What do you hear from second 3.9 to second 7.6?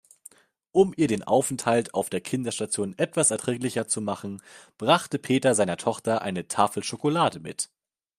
machen, brachte Peter seiner Tochter eine Tafel Schokolade